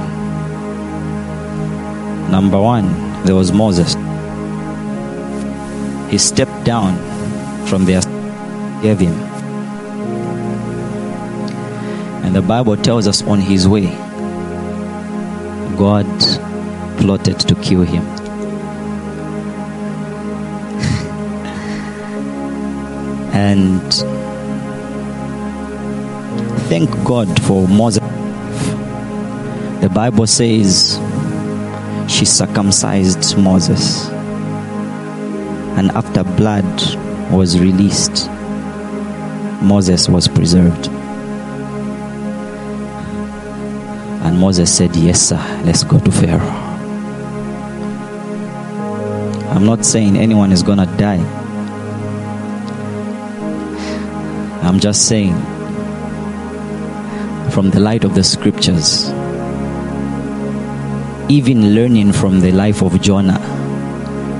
number 2.30 2.60
one, 2.60 2.86
there 3.24 3.34
was 3.34 3.52
Moses. 3.52 3.94
He 6.10 6.18
stepped 6.18 6.64
down 6.64 6.96
from 7.66 7.84
their 7.84 8.00
gave 8.82 8.98
him. 8.98 9.34
The 12.35 12.42
Bible 12.42 12.77
tells 12.77 13.07
us 13.07 13.23
on 13.23 13.38
his 13.40 13.68
way, 13.68 13.87
God 15.77 16.05
plotted 16.99 17.38
to 17.38 17.55
kill 17.55 17.83
him. 17.83 18.03
and 23.33 23.94
thank 26.68 26.90
God 27.05 27.40
for 27.44 27.68
Moses. 27.68 28.03
The 29.81 29.90
Bible 29.94 30.27
says 30.27 30.99
she 32.09 32.25
circumcised 32.25 33.38
Moses. 33.38 34.09
And 35.79 35.92
after 35.92 36.25
blood 36.25 36.64
was 37.31 37.61
released, 37.61 38.29
Moses 39.62 40.09
was 40.09 40.27
preserved. 40.27 40.93
And 44.24 44.40
Moses 44.40 44.74
said, 44.74 44.96
Yes, 44.96 45.20
sir, 45.20 45.62
let's 45.64 45.84
go 45.84 45.98
to 46.00 46.10
Pharaoh. 46.10 46.74
I'm 49.54 49.66
not 49.66 49.84
saying 49.84 50.16
anyone 50.16 50.50
is 50.50 50.62
going 50.62 50.78
to 50.78 50.87
die. 50.96 51.22
I'm 54.62 54.80
just 54.80 55.06
saying 55.06 55.34
from 57.50 57.70
the 57.70 57.78
light 57.80 58.02
of 58.02 58.14
the 58.14 58.24
scriptures, 58.24 59.10
even 61.28 61.74
learning 61.74 62.12
from 62.12 62.40
the 62.40 62.50
life 62.50 62.82
of 62.82 63.00
Jonah, 63.00 63.38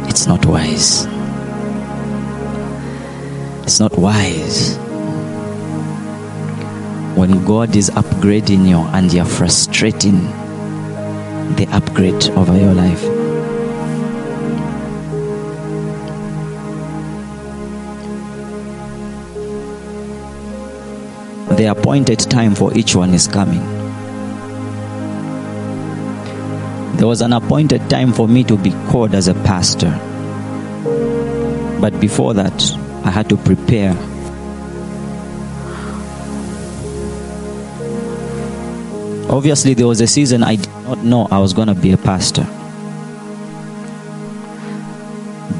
it's 0.09 0.27
not 0.27 0.45
wise. 0.47 1.07
It's 3.65 3.79
not 3.81 3.97
wise. 3.99 4.84
When 7.17 7.45
God 7.45 7.77
is 7.77 7.91
upgrading 7.91 8.69
you 8.69 8.79
and 8.79 9.13
you're 9.13 9.25
frustrating 9.25 10.21
the 11.57 11.69
upgrade 11.73 12.29
over 12.31 12.57
your 12.57 12.75
life. 12.75 13.25
the 21.57 21.67
appointed 21.67 22.19
time 22.19 22.55
for 22.55 22.77
each 22.77 22.97
one 22.97 23.15
is 23.15 23.29
coming. 23.29 23.63
There 26.97 27.07
was 27.07 27.21
an 27.21 27.33
appointed 27.33 27.89
time 27.89 28.13
for 28.13 28.27
me 28.27 28.43
to 28.45 28.57
be 28.57 28.73
called 28.89 29.15
as 29.15 29.29
a 29.29 29.35
pastor. 29.35 29.91
But 31.81 32.01
before 32.01 32.35
that, 32.35 32.73
I 33.05 33.11
had 33.11 33.29
to 33.29 33.37
prepare. 33.37 33.95
Obviously, 39.35 39.75
there 39.75 39.89
was 39.89 40.01
a 40.01 40.07
season 40.07 40.45
I 40.45 40.55
did 40.55 40.73
not 40.85 41.03
know 41.03 41.27
I 41.29 41.41
was 41.41 41.53
going 41.53 41.67
to 41.67 41.75
be 41.75 41.91
a 41.91 41.97
pastor. 41.97 42.47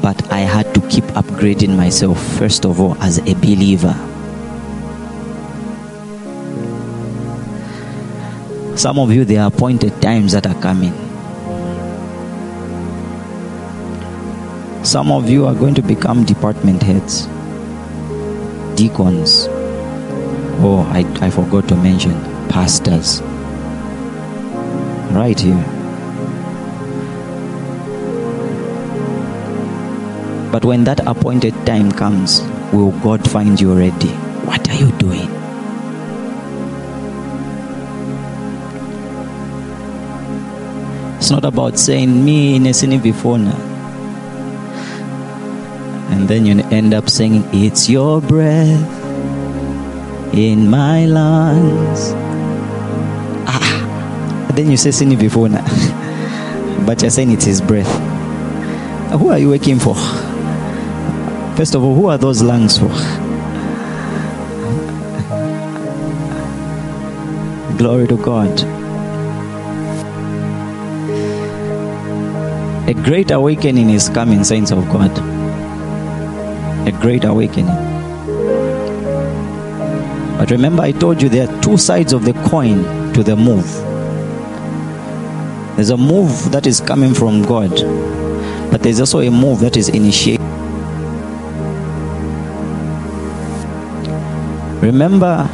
But 0.01 0.31
I 0.31 0.39
had 0.39 0.73
to 0.75 0.79
keep 0.87 1.03
upgrading 1.19 1.75
myself, 1.75 2.17
first 2.37 2.63
of 2.63 2.79
all, 2.79 2.95
as 3.03 3.17
a 3.17 3.33
believer. 3.35 3.93
Some 8.77 8.97
of 8.97 9.11
you, 9.11 9.25
there 9.25 9.41
are 9.41 9.47
appointed 9.47 10.01
times 10.01 10.31
that 10.31 10.47
are 10.47 10.61
coming. 10.61 10.93
Some 14.85 15.11
of 15.11 15.29
you 15.29 15.47
are 15.47 15.53
going 15.53 15.75
to 15.75 15.81
become 15.81 16.23
department 16.23 16.81
heads, 16.81 17.25
deacons. 18.77 19.47
Oh, 20.63 20.87
I, 20.93 20.99
I 21.19 21.29
forgot 21.29 21.67
to 21.67 21.75
mention 21.75 22.13
pastors. 22.47 23.21
Right 25.15 25.39
here. 25.39 25.55
But 30.51 30.65
when 30.65 30.83
that 30.83 30.99
appointed 31.07 31.55
time 31.65 31.89
comes, 31.89 32.41
will 32.73 32.91
God 32.99 33.23
find 33.23 33.55
you 33.59 33.71
ready? 33.73 34.11
What 34.43 34.67
are 34.69 34.75
you 34.75 34.91
doing? 34.99 35.31
It's 41.15 41.31
not 41.31 41.45
about 41.45 41.79
saying 41.79 42.11
me 42.23 42.59
nesini 42.59 42.99
bifuna. 42.99 43.55
And 46.11 46.27
then 46.27 46.45
you 46.45 46.59
end 46.75 46.93
up 46.93 47.09
saying, 47.09 47.47
It's 47.53 47.87
your 47.87 48.19
breath 48.19 48.83
in 50.35 50.69
my 50.69 51.05
lungs. 51.05 52.24
Then 54.55 54.71
you 54.71 54.77
say 54.77 54.91
sini 54.91 55.17
bifuna. 55.17 55.61
but 56.85 57.01
you're 57.01 57.11
saying 57.11 57.31
it's 57.31 57.45
his 57.45 57.61
breath. 57.61 57.91
Who 59.11 59.29
are 59.29 59.37
you 59.37 59.49
working 59.49 59.79
for? 59.79 59.95
First 61.55 61.75
of 61.75 61.83
all, 61.83 61.95
who 61.95 62.07
are 62.07 62.17
those 62.17 62.41
lungs 62.41 62.77
for? 62.77 62.87
Glory 67.77 68.07
to 68.07 68.17
God. 68.17 68.49
A 72.87 72.93
great 72.93 73.31
awakening 73.31 73.89
is 73.89 74.09
coming, 74.09 74.43
saints 74.43 74.71
of 74.71 74.85
God. 74.89 75.11
A 76.87 76.91
great 77.01 77.25
awakening. 77.25 77.75
But 80.37 80.51
remember, 80.51 80.83
I 80.83 80.91
told 80.91 81.21
you 81.21 81.29
there 81.29 81.49
are 81.49 81.61
two 81.61 81.77
sides 81.77 82.13
of 82.13 82.25
the 82.25 82.33
coin 82.49 82.83
to 83.13 83.23
the 83.23 83.35
move. 83.35 83.84
There's 85.75 85.89
a 85.89 85.97
move 85.97 86.51
that 86.51 86.65
is 86.65 86.79
coming 86.79 87.13
from 87.13 87.41
God, 87.41 87.69
but 88.71 88.81
there's 88.81 89.01
also 89.01 89.19
a 89.19 89.29
move 89.29 89.59
that 89.59 89.75
is 89.75 89.89
initiated. 89.89 90.39
Remember, 94.81 95.49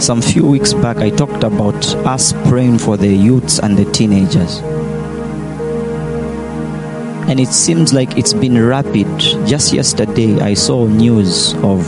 some 0.00 0.20
few 0.20 0.44
weeks 0.44 0.72
back, 0.74 0.96
I 0.96 1.10
talked 1.10 1.44
about 1.44 1.94
us 2.04 2.32
praying 2.48 2.78
for 2.78 2.96
the 2.96 3.06
youths 3.06 3.60
and 3.60 3.76
the 3.76 3.84
teenagers. 3.92 4.58
And 7.28 7.38
it 7.38 7.48
seems 7.48 7.94
like 7.94 8.18
it's 8.18 8.32
been 8.32 8.60
rapid. 8.60 9.06
Just 9.46 9.72
yesterday, 9.72 10.40
I 10.40 10.54
saw 10.54 10.86
news 10.86 11.54
of 11.62 11.86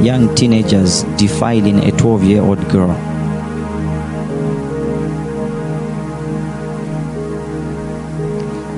young 0.00 0.32
teenagers 0.36 1.02
defiling 1.16 1.78
a 1.78 1.90
12 1.90 2.22
year 2.22 2.42
old 2.42 2.68
girl. 2.68 3.13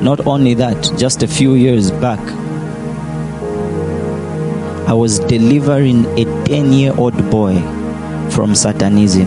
Not 0.06 0.24
only 0.24 0.54
that, 0.54 0.92
just 0.96 1.24
a 1.24 1.26
few 1.26 1.54
years 1.54 1.90
back, 1.90 2.20
I 4.88 4.92
was 4.92 5.18
delivering 5.18 6.06
a 6.16 6.24
10 6.44 6.72
year 6.72 6.94
old 6.96 7.16
boy 7.28 7.56
from 8.30 8.54
Satanism. 8.54 9.26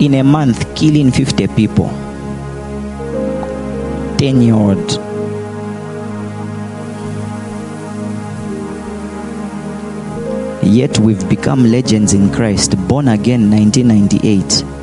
In 0.00 0.14
a 0.14 0.24
month, 0.24 0.74
killing 0.74 1.12
50 1.12 1.46
people. 1.54 1.90
10 4.18 4.42
year 4.42 4.54
old. 4.54 4.90
Yet 10.64 10.98
we've 10.98 11.28
become 11.28 11.70
legends 11.70 12.14
in 12.14 12.32
Christ, 12.32 12.74
born 12.88 13.06
again 13.06 13.48
1998. 13.48 14.75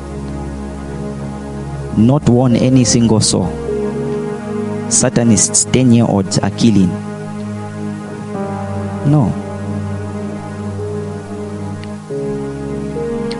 Not 1.96 2.28
won 2.28 2.56
any 2.56 2.84
single 2.84 3.20
soul. 3.20 3.46
Satanists, 4.90 5.64
10 5.66 5.92
year 5.92 6.06
olds 6.08 6.38
are 6.40 6.50
killing. 6.50 6.88
No. 9.10 9.32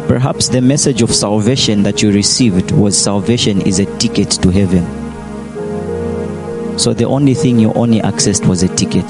Perhaps 0.06 0.50
the 0.50 0.60
message 0.60 1.02
of 1.02 1.12
salvation 1.12 1.82
that 1.82 2.00
you 2.00 2.12
received 2.12 2.70
was 2.70 2.96
salvation 2.96 3.60
is 3.62 3.80
a 3.80 3.86
ticket 3.98 4.30
to 4.30 4.50
heaven. 4.50 4.84
So 6.78 6.92
the 6.94 7.06
only 7.06 7.34
thing 7.34 7.58
you 7.58 7.72
only 7.72 8.00
accessed 8.00 8.46
was 8.46 8.62
a 8.62 8.68
ticket. 8.68 9.08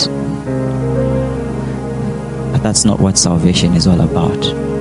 But 2.52 2.62
that's 2.62 2.85
not 2.85 3.00
what 3.00 3.18
salvation 3.18 3.74
is 3.74 3.87
all 3.87 4.00
about. 4.00 4.73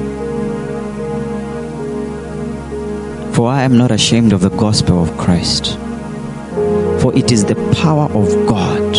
For 3.33 3.49
I 3.49 3.63
am 3.63 3.77
not 3.77 3.89
ashamed 3.89 4.31
of 4.31 4.41
the 4.41 4.49
gospel 4.49 5.01
of 5.01 5.17
Christ, 5.17 5.75
for 7.01 7.11
it 7.17 7.31
is 7.31 7.45
the 7.45 7.55
power 7.81 8.05
of 8.13 8.27
God 8.47 8.95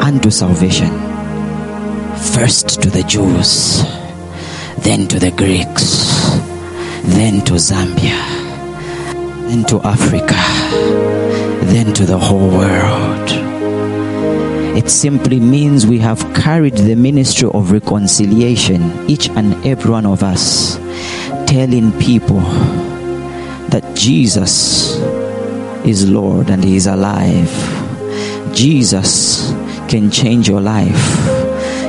unto 0.00 0.30
salvation, 0.30 0.90
first 2.16 2.80
to 2.82 2.88
the 2.88 3.02
Jews, 3.02 3.82
then 4.84 5.08
to 5.08 5.18
the 5.18 5.32
Greeks, 5.32 6.06
then 7.02 7.44
to 7.46 7.54
Zambia, 7.54 8.22
then 9.48 9.64
to 9.64 9.80
Africa, 9.82 10.38
then 11.66 11.92
to 11.94 12.06
the 12.06 12.16
whole 12.16 12.48
world. 12.50 13.28
It 14.78 14.88
simply 14.88 15.40
means 15.40 15.84
we 15.84 15.98
have 15.98 16.22
carried 16.32 16.76
the 16.76 16.94
ministry 16.94 17.50
of 17.52 17.72
reconciliation, 17.72 19.10
each 19.10 19.28
and 19.30 19.54
every 19.66 19.90
one 19.90 20.06
of 20.06 20.22
us, 20.22 20.76
telling 21.48 21.90
people 21.98 22.40
that 23.68 23.96
Jesus 23.96 24.96
is 25.84 26.08
Lord 26.10 26.50
and 26.50 26.62
He 26.64 26.76
is 26.76 26.86
alive. 26.86 27.52
Jesus 28.54 29.52
can 29.88 30.10
change 30.10 30.48
your 30.48 30.60
life. 30.60 31.38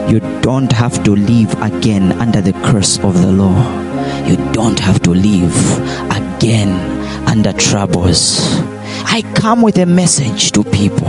You 0.09 0.19
don't 0.41 0.71
have 0.71 1.03
to 1.03 1.11
live 1.11 1.53
again 1.61 2.13
under 2.13 2.41
the 2.41 2.53
curse 2.53 2.97
of 2.99 3.21
the 3.21 3.31
law. 3.31 3.57
You 4.27 4.37
don't 4.53 4.79
have 4.79 5.01
to 5.03 5.11
live 5.11 5.55
again 6.11 6.69
under 7.27 7.53
troubles. 7.53 8.39
I 9.05 9.21
come 9.35 9.61
with 9.61 9.77
a 9.77 9.85
message 9.85 10.51
to 10.53 10.63
people 10.63 11.07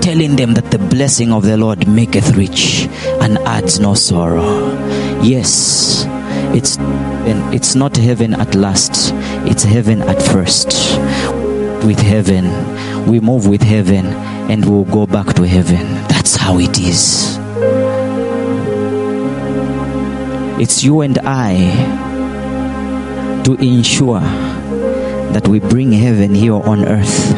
telling 0.00 0.36
them 0.36 0.52
that 0.54 0.70
the 0.70 0.78
blessing 0.78 1.32
of 1.32 1.44
the 1.44 1.56
Lord 1.56 1.88
maketh 1.88 2.36
rich 2.36 2.86
and 3.22 3.38
adds 3.38 3.80
no 3.80 3.94
sorrow. 3.94 4.70
Yes, 5.22 6.04
it's 6.54 6.76
it's 7.54 7.74
not 7.74 7.96
heaven 7.96 8.34
at 8.34 8.54
last, 8.54 9.14
it's 9.46 9.62
heaven 9.62 10.02
at 10.02 10.22
first. 10.22 10.68
With 11.84 11.98
heaven, 11.98 12.44
we 13.06 13.20
move 13.20 13.46
with 13.46 13.62
heaven 13.62 14.06
and 14.50 14.64
we'll 14.68 14.84
go 14.84 15.06
back 15.06 15.34
to 15.36 15.42
heaven. 15.46 15.84
That's 16.08 16.36
how 16.36 16.58
it 16.58 16.78
is. 16.78 17.38
It's 20.60 20.82
you 20.84 21.00
and 21.02 21.18
I 21.18 21.56
to 23.44 23.54
ensure 23.54 24.20
that 24.20 25.46
we 25.48 25.60
bring 25.60 25.92
heaven 25.92 26.34
here 26.34 26.54
on 26.54 26.86
earth. 26.86 27.32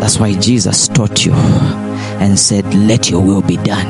That's 0.00 0.18
why 0.18 0.34
Jesus 0.34 0.88
taught 0.88 1.24
you 1.24 1.34
and 1.34 2.38
said, 2.38 2.64
Let 2.74 3.10
your 3.10 3.22
will 3.22 3.42
be 3.42 3.58
done 3.58 3.86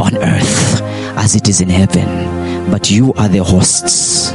on 0.00 0.16
earth 0.16 0.80
as 1.16 1.34
it 1.36 1.48
is 1.48 1.60
in 1.60 1.68
heaven. 1.68 2.70
But 2.70 2.90
you 2.90 3.12
are 3.14 3.28
the 3.28 3.44
hosts. 3.44 4.32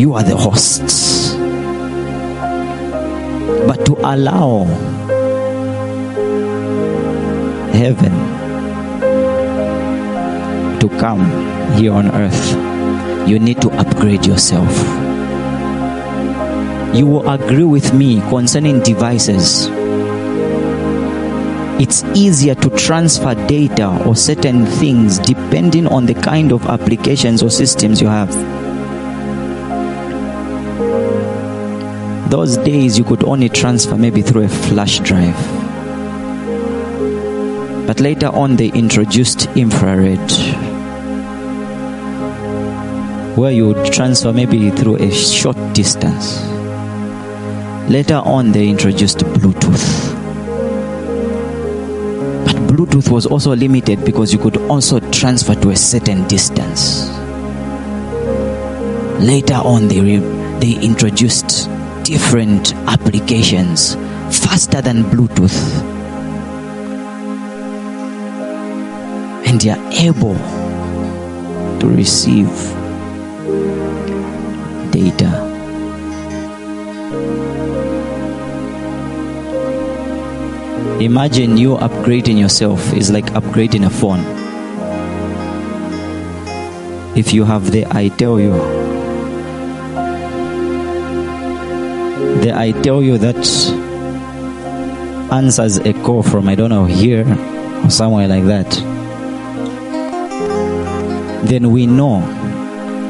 You 0.00 0.14
are 0.14 0.24
the 0.24 0.36
hosts. 0.36 1.23
But 3.66 3.84
to 3.86 3.94
allow 4.00 4.64
heaven 7.72 8.12
to 10.80 10.88
come 10.98 11.24
here 11.76 11.92
on 11.92 12.10
earth, 12.10 13.28
you 13.28 13.38
need 13.38 13.60
to 13.62 13.70
upgrade 13.70 14.26
yourself. 14.26 14.70
You 16.94 17.06
will 17.06 17.28
agree 17.28 17.64
with 17.64 17.92
me 17.92 18.20
concerning 18.28 18.80
devices. 18.80 19.68
It's 21.80 22.04
easier 22.14 22.54
to 22.54 22.70
transfer 22.70 23.34
data 23.46 24.00
or 24.06 24.14
certain 24.14 24.64
things 24.64 25.18
depending 25.18 25.86
on 25.88 26.06
the 26.06 26.14
kind 26.14 26.52
of 26.52 26.64
applications 26.66 27.42
or 27.42 27.50
systems 27.50 28.00
you 28.00 28.06
have. 28.06 28.30
Those 32.34 32.56
days 32.56 32.98
you 32.98 33.04
could 33.04 33.22
only 33.22 33.48
transfer 33.48 33.96
maybe 33.96 34.20
through 34.20 34.42
a 34.42 34.48
flash 34.48 34.98
drive. 34.98 35.36
But 37.86 38.00
later 38.00 38.26
on, 38.26 38.56
they 38.56 38.72
introduced 38.72 39.46
infrared, 39.54 40.18
where 43.38 43.52
you 43.52 43.68
would 43.68 43.92
transfer 43.92 44.32
maybe 44.32 44.72
through 44.72 44.96
a 44.96 45.12
short 45.12 45.56
distance. 45.74 46.42
Later 47.88 48.16
on, 48.16 48.50
they 48.50 48.68
introduced 48.68 49.18
Bluetooth. 49.18 50.14
But 52.46 52.56
Bluetooth 52.66 53.12
was 53.12 53.26
also 53.26 53.54
limited 53.54 54.04
because 54.04 54.32
you 54.32 54.40
could 54.40 54.56
also 54.56 54.98
transfer 55.10 55.54
to 55.54 55.70
a 55.70 55.76
certain 55.76 56.26
distance. 56.26 57.08
Later 59.20 59.60
on, 59.62 59.86
they, 59.86 60.00
re- 60.00 60.58
they 60.58 60.84
introduced 60.84 61.53
different 62.04 62.74
applications 62.86 63.94
faster 64.30 64.80
than 64.82 65.02
Bluetooth. 65.04 65.58
And 69.46 69.60
they 69.60 69.70
are 69.70 69.92
able 69.92 70.36
to 71.80 71.88
receive 71.88 72.48
data. 74.92 75.40
Imagine 81.00 81.56
you 81.56 81.76
upgrading 81.76 82.38
yourself 82.38 82.92
is 82.92 83.10
like 83.10 83.26
upgrading 83.32 83.86
a 83.86 83.90
phone. 83.90 84.20
If 87.16 87.32
you 87.32 87.44
have 87.44 87.70
the 87.70 87.86
I 87.90 88.08
tell 88.08 88.38
you 88.38 88.83
I 92.64 92.72
tell 92.72 93.02
you 93.02 93.18
that 93.18 93.36
answers 95.30 95.76
a 95.76 95.92
call 95.92 96.22
from 96.22 96.48
I 96.48 96.54
don't 96.54 96.70
know 96.70 96.86
here 96.86 97.26
or 97.84 97.90
somewhere 97.90 98.26
like 98.26 98.44
that, 98.44 98.70
then 101.46 101.70
we 101.72 101.86
know 101.86 102.20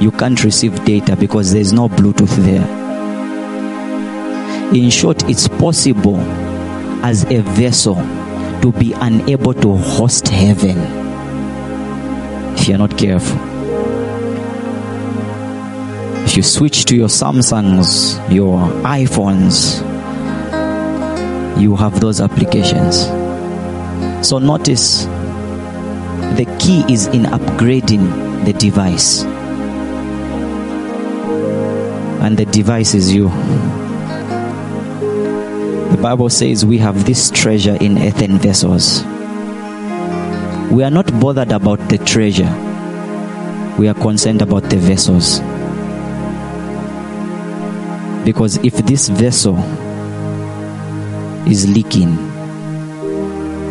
you 0.00 0.10
can't 0.10 0.42
receive 0.42 0.84
data 0.84 1.14
because 1.14 1.52
there's 1.52 1.72
no 1.72 1.88
Bluetooth 1.88 2.34
there. 2.44 2.66
In 4.74 4.90
short, 4.90 5.22
it's 5.30 5.46
possible 5.46 6.18
as 7.04 7.22
a 7.30 7.42
vessel 7.42 7.94
to 8.60 8.72
be 8.72 8.92
unable 8.94 9.54
to 9.54 9.76
host 9.76 10.26
heaven 10.26 10.76
if 12.58 12.66
you're 12.66 12.78
not 12.78 12.98
careful. 12.98 13.38
If 16.34 16.38
you 16.38 16.42
switch 16.42 16.84
to 16.86 16.96
your 16.96 17.06
Samsungs, 17.06 18.18
your 18.28 18.58
iPhones, 18.82 19.78
you 21.60 21.76
have 21.76 22.00
those 22.00 22.20
applications. 22.20 23.06
So 24.28 24.40
notice 24.40 25.04
the 26.34 26.44
key 26.58 26.82
is 26.92 27.06
in 27.06 27.22
upgrading 27.22 28.44
the 28.46 28.52
device. 28.52 29.22
And 32.20 32.36
the 32.36 32.46
device 32.46 32.94
is 32.94 33.14
you. 33.14 33.28
The 35.92 36.00
Bible 36.02 36.30
says 36.30 36.66
we 36.66 36.78
have 36.78 37.06
this 37.06 37.30
treasure 37.30 37.76
in 37.80 37.96
earthen 37.96 38.38
vessels. 38.38 39.04
We 40.72 40.82
are 40.82 40.90
not 40.90 41.06
bothered 41.20 41.52
about 41.52 41.78
the 41.88 41.98
treasure, 41.98 42.50
we 43.78 43.86
are 43.86 43.94
concerned 43.94 44.42
about 44.42 44.64
the 44.64 44.78
vessels. 44.78 45.40
Because 48.24 48.56
if 48.64 48.74
this 48.86 49.08
vessel 49.08 49.58
is 51.46 51.68
leaking, 51.68 52.16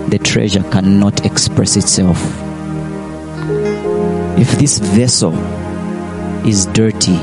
the 0.09 0.19
treasure 0.19 0.61
cannot 0.69 1.25
express 1.25 1.75
itself. 1.75 2.19
If 4.37 4.59
this 4.59 4.77
vessel 4.77 5.33
is 6.45 6.67
dirty, 6.67 7.17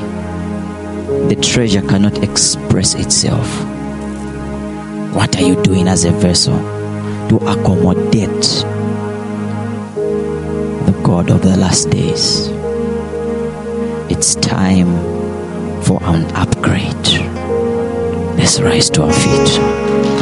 the 1.28 1.38
treasure 1.40 1.82
cannot 1.82 2.22
express 2.24 2.94
itself. 2.94 3.46
What 5.14 5.36
are 5.36 5.42
you 5.42 5.62
doing 5.62 5.86
as 5.86 6.04
a 6.04 6.10
vessel 6.10 6.58
to 7.28 7.36
accommodate 7.46 8.42
the 10.86 11.00
God 11.04 11.30
of 11.30 11.42
the 11.42 11.56
last 11.56 11.90
days? 11.90 12.48
It's 14.10 14.34
time 14.34 15.09
an 16.14 16.24
upgrade. 16.34 17.06
Let's 18.36 18.60
rise 18.60 18.90
to 18.90 19.02
our 19.02 19.12
feet. 19.12 20.19